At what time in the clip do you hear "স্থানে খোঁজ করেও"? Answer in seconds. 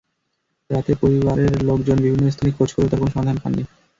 2.31-2.89